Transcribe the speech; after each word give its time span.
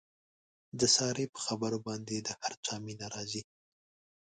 د 0.79 0.81
سارې 0.95 1.25
په 1.33 1.39
خبرو 1.45 1.79
باندې 1.87 2.15
د 2.21 2.29
هر 2.41 2.53
چا 2.65 2.75
مینه 2.85 3.07
راځي. 3.13 3.41